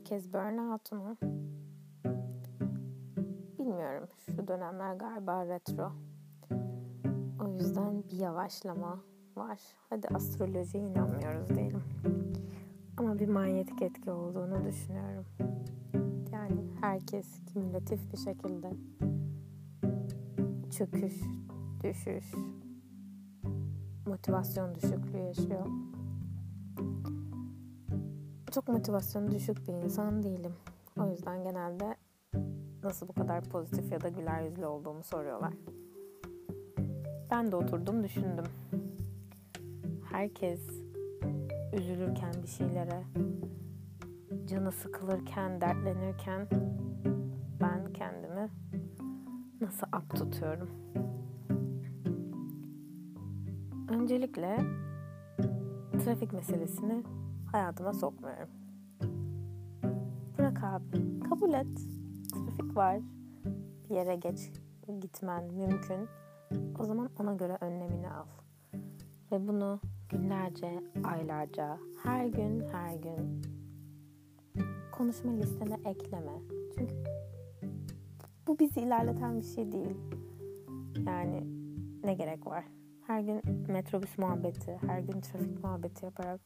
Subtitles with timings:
[0.00, 1.16] herkes burnout mu?
[3.58, 4.08] Bilmiyorum.
[4.18, 5.92] Şu dönemler galiba retro.
[7.44, 9.00] O yüzden bir yavaşlama
[9.36, 9.60] var.
[9.90, 11.82] Hadi astrolojiye inanmıyoruz diyelim.
[12.96, 15.24] Ama bir manyetik etki olduğunu düşünüyorum.
[16.32, 18.72] Yani herkes kümülatif bir şekilde
[20.70, 21.20] çöküş,
[21.82, 22.34] düşüş,
[24.06, 25.66] motivasyon düşüklüğü yaşıyor.
[28.54, 30.52] Çok motivasyonu düşük bir insan değilim.
[30.98, 31.96] O yüzden genelde
[32.82, 35.52] nasıl bu kadar pozitif ya da güler yüzlü olduğumu soruyorlar.
[37.30, 38.44] Ben de oturdum düşündüm.
[40.12, 40.60] Herkes
[41.72, 43.02] üzülürken bir şeylere,
[44.46, 46.48] canı sıkılırken, dertlenirken
[47.60, 48.48] ben kendimi
[49.60, 50.70] nasıl ap tutuyorum?
[53.88, 54.58] Öncelikle
[56.04, 57.02] trafik meselesini
[57.52, 58.48] hayatıma sokmuyorum.
[60.38, 61.80] Bırak abi, kabul et.
[62.32, 63.00] Trafik var.
[63.90, 64.50] Bir yere geç
[65.00, 66.08] gitmen mümkün.
[66.78, 68.26] O zaman ona göre önlemini al.
[69.32, 73.42] Ve bunu günlerce, aylarca, her gün, her gün
[74.92, 76.32] konuşma listene ekleme.
[76.78, 76.94] Çünkü
[78.46, 79.96] bu bizi ilerleten bir şey değil.
[81.06, 81.46] Yani
[82.04, 82.64] ne gerek var?
[83.06, 86.40] Her gün metrobüs muhabbeti, her gün trafik muhabbeti yaparak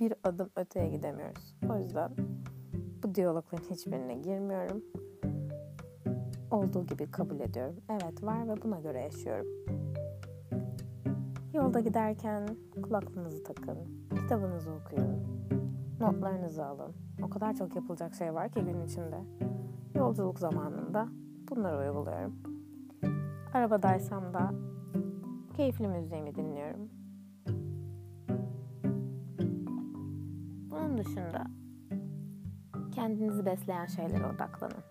[0.00, 1.56] bir adım öteye gidemiyoruz.
[1.70, 2.10] O yüzden
[3.02, 4.82] bu diyalogların hiçbirine girmiyorum.
[6.50, 7.76] Olduğu gibi kabul ediyorum.
[7.90, 9.46] Evet var ve buna göre yaşıyorum.
[11.54, 12.48] Yolda giderken
[12.82, 13.78] kulaklığınızı takın,
[14.16, 15.24] kitabınızı okuyun,
[16.00, 16.94] notlarınızı alın.
[17.22, 19.20] O kadar çok yapılacak şey var ki gün içinde.
[19.94, 21.08] Yolculuk zamanında
[21.50, 22.34] bunları uyguluyorum.
[23.54, 24.50] Arabadaysam da
[25.56, 26.99] keyifli müziğimi dinliyorum.
[30.90, 31.46] Bunun dışında
[32.94, 34.84] kendinizi besleyen şeylere odaklanın.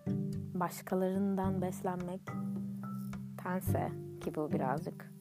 [0.54, 2.20] Başkalarından beslenmek
[3.42, 5.12] tense ki bu birazcık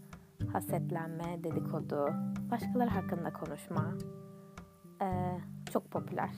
[0.53, 2.09] hasetlenme, dedikodu,
[2.51, 3.93] başkaları hakkında konuşma
[5.01, 5.37] ee,
[5.73, 6.35] çok popüler.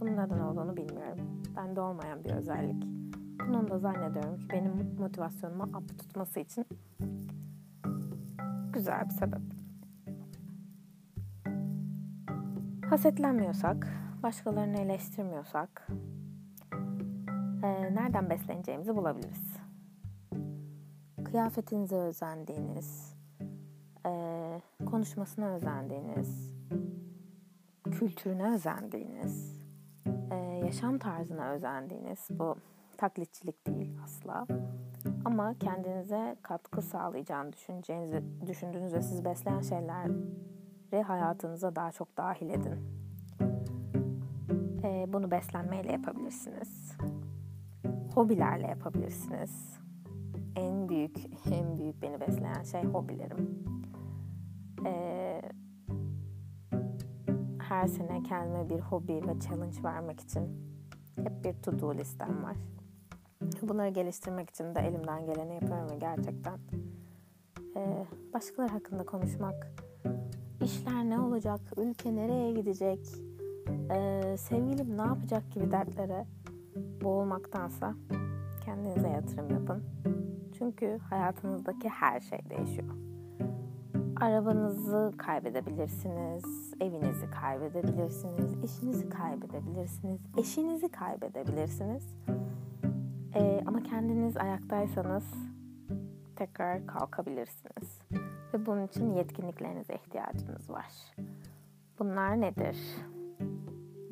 [0.00, 1.42] Bunun neden olduğunu bilmiyorum.
[1.56, 2.84] Bende olmayan bir özellik.
[3.48, 6.66] Bunun da zannediyorum ki benim motivasyonumu up tutması için
[8.72, 9.57] güzel bir sebep.
[12.90, 13.88] Hasetlenmiyorsak,
[14.22, 15.88] başkalarını eleştirmiyorsak
[17.62, 19.56] e, nereden besleneceğimizi bulabiliriz.
[21.24, 23.16] Kıyafetinize özendiğiniz,
[24.06, 24.10] e,
[24.86, 26.54] konuşmasına özendiğiniz,
[27.90, 29.60] kültürüne özendiğiniz,
[30.30, 32.56] e, yaşam tarzına özendiğiniz, bu
[32.96, 34.46] taklitçilik değil asla.
[35.24, 40.12] Ama kendinize katkı sağlayacağını düşüneceğinizi, düşündüğünüz ve sizi besleyen şeyleri
[40.96, 42.78] hayatınıza daha çok dahil edin.
[44.84, 46.92] E, bunu beslenmeyle yapabilirsiniz.
[48.14, 49.78] Hobilerle yapabilirsiniz.
[50.56, 51.16] En büyük,
[51.52, 53.64] en büyük beni besleyen şey hobilerim.
[54.86, 55.42] E,
[57.58, 60.68] her sene kendime bir hobi ve challenge vermek için
[61.16, 62.56] hep bir to-do listem var.
[63.62, 66.58] Bunları geliştirmek için de elimden geleni yapıyorum ve gerçekten
[67.76, 69.72] e, başkaları hakkında konuşmak,
[70.64, 73.00] işler ne olacak, ülke nereye gidecek,
[73.90, 76.26] e, sevgilim ne yapacak gibi dertlere
[77.02, 77.94] boğulmaktansa
[78.64, 79.84] kendinize yatırım yapın.
[80.58, 82.88] Çünkü hayatınızdaki her şey değişiyor.
[84.20, 92.16] Arabanızı kaybedebilirsiniz, evinizi kaybedebilirsiniz, işinizi kaybedebilirsiniz, eşinizi kaybedebilirsiniz.
[93.34, 95.24] Ee, ama kendiniz ayaktaysanız
[96.36, 97.97] tekrar kalkabilirsiniz.
[98.54, 100.92] Ve bunun için yetkinliklerinize ihtiyacınız var.
[101.98, 102.76] Bunlar nedir?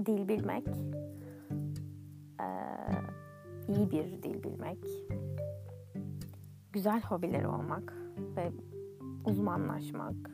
[0.06, 0.68] Dil bilmek,
[3.68, 4.84] iyi bir dil bilmek,
[6.72, 7.94] güzel hobileri olmak
[8.36, 8.52] ve
[9.24, 10.30] uzmanlaşmak,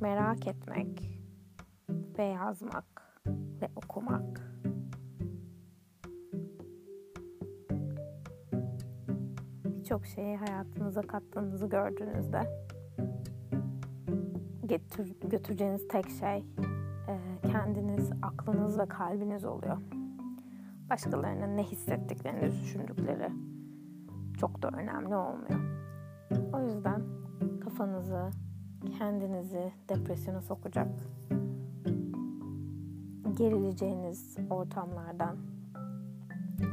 [0.00, 1.20] merak etmek
[2.18, 3.20] ve yazmak
[3.60, 4.59] ve okumak.
[9.90, 12.40] Birçok şeyi hayatınıza kattığınızı gördüğünüzde
[14.66, 16.36] getir, götüreceğiniz tek şey
[17.08, 19.76] e, kendiniz, aklınız ve kalbiniz oluyor.
[20.90, 23.32] Başkalarının ne hissettiklerini düşündükleri
[24.40, 25.60] çok da önemli olmuyor.
[26.52, 27.02] O yüzden
[27.64, 28.30] kafanızı,
[28.98, 30.88] kendinizi depresyona sokacak,
[33.38, 35.36] gerileceğiniz ortamlardan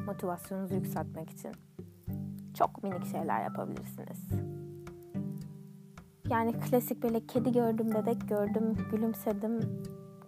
[0.06, 1.52] motivasyonunuzu yükseltmek için
[2.58, 4.28] çok minik şeyler yapabilirsiniz.
[6.30, 9.60] Yani klasik böyle kedi gördüm, bebek gördüm, gülümsedim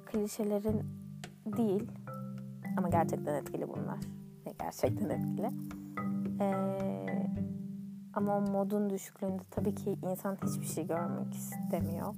[0.05, 0.81] klişelerin
[1.45, 1.91] değil.
[2.77, 3.99] Ama gerçekten etkili bunlar.
[4.59, 5.49] Gerçekten etkili.
[6.41, 7.29] Ee,
[8.13, 12.15] ama o modun düşüklüğünde tabii ki insan hiçbir şey görmek istemiyor.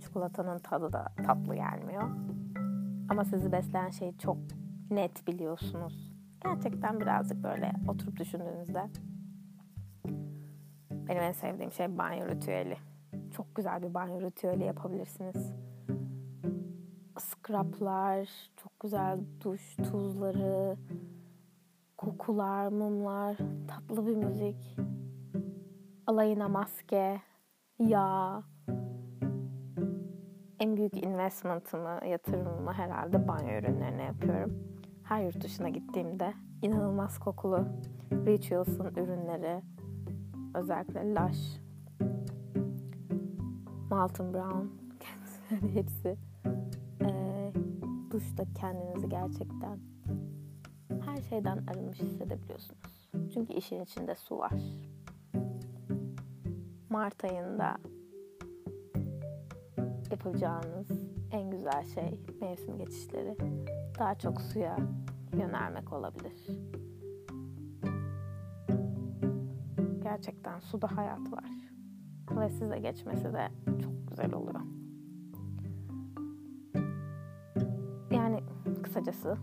[0.00, 2.02] Çikolatanın tadı da tatlı gelmiyor.
[3.08, 4.36] Ama sizi besleyen şey çok
[4.90, 6.14] net biliyorsunuz.
[6.44, 8.88] Gerçekten birazcık böyle oturup düşündüğünüzde
[11.08, 12.76] benim en sevdiğim şey banyo ritüeli.
[13.36, 15.52] Çok güzel bir banyo ritüeli yapabilirsiniz.
[17.18, 20.76] Scraplar, çok güzel duş tuzları,
[21.96, 23.36] kokular, mumlar,
[23.68, 24.76] tatlı bir müzik,
[26.06, 27.20] alayına maske,
[27.78, 28.42] yağ.
[30.60, 34.58] En büyük investment'ımı, yatırımımı herhalde banyo ürünlerine yapıyorum.
[35.04, 37.66] Her yurt dışına gittiğimde inanılmaz kokulu
[38.12, 39.62] Rituals'ın ürünleri,
[40.54, 41.60] özellikle Lush,
[43.90, 44.66] Malton Brown,
[45.74, 46.16] hepsi
[47.00, 47.52] e,
[48.10, 49.78] duşta kendinizi gerçekten
[51.04, 53.10] her şeyden arınmış hissedebiliyorsunuz.
[53.34, 54.60] Çünkü işin içinde su var.
[56.90, 57.76] Mart ayında
[60.10, 60.88] yapacağınız
[61.32, 63.36] en güzel şey mevsim geçişleri
[63.98, 64.76] daha çok suya
[65.32, 66.46] yönelmek olabilir.
[70.04, 71.44] Gerçekten suda hayat var.
[72.30, 73.48] Ve size geçmesi de
[73.82, 74.60] çok güzel oluyor.
[78.10, 78.40] Yani
[78.82, 79.36] kısacası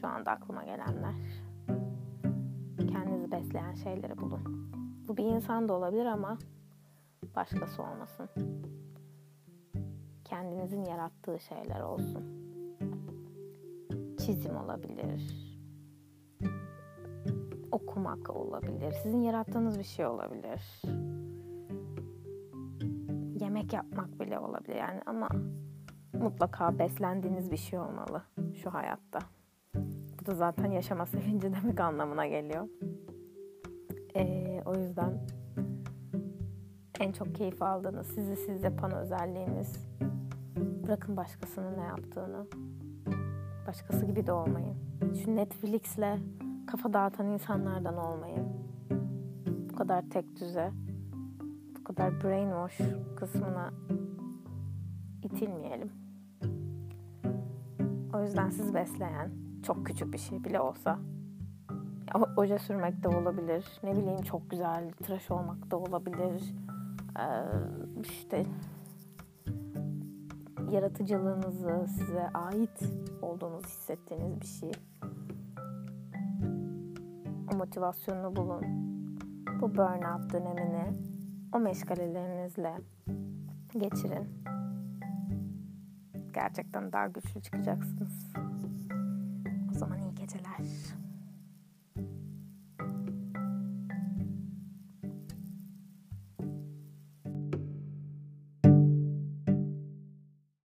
[0.00, 1.14] şu anda aklıma gelenler.
[2.78, 4.72] Kendinizi besleyen şeyleri bulun.
[5.08, 6.38] Bu bir insan da olabilir ama
[7.36, 8.28] başkası olmasın.
[10.24, 12.24] Kendinizin yarattığı şeyler olsun.
[14.18, 15.51] Çizim olabilir.
[17.72, 18.92] Okumak olabilir.
[19.02, 20.82] Sizin yarattığınız bir şey olabilir.
[23.40, 25.28] Yemek yapmak bile olabilir yani ama
[26.12, 28.22] mutlaka beslendiğiniz bir şey olmalı
[28.62, 29.18] şu hayatta.
[30.20, 32.68] Bu da zaten yaşama sevinci demek anlamına geliyor.
[34.16, 35.26] Ee, o yüzden
[37.00, 39.72] en çok keyif aldığınız, sizi siz yapan özelliğiniz.
[40.56, 42.46] Bırakın başkasının ne yaptığını.
[43.66, 44.76] Başkası gibi de olmayın.
[45.24, 46.18] Şu Netflix'le
[46.72, 48.48] kafa dağıtan insanlardan olmayın.
[49.70, 50.70] Bu kadar tek düze,
[51.78, 52.80] bu kadar brainwash
[53.16, 53.70] kısmına
[55.22, 55.92] itilmeyelim.
[58.14, 59.30] O yüzden sizi besleyen
[59.62, 60.98] çok küçük bir şey bile olsa
[62.36, 63.66] oje sürmek de olabilir.
[63.82, 66.54] Ne bileyim çok güzel tıraş olmak da olabilir.
[67.18, 67.44] Ee,
[68.00, 68.46] işte
[70.70, 72.82] yaratıcılığınızı size ait
[73.22, 74.72] olduğunuzu hissettiğiniz bir şey.
[77.52, 78.62] O motivasyonunu bulun.
[79.60, 80.92] Bu burnout dönemini
[81.52, 82.76] o meşgalelerinizle
[83.78, 84.44] geçirin.
[86.34, 88.32] Gerçekten daha güçlü çıkacaksınız.
[89.70, 90.56] O zaman iyi geceler.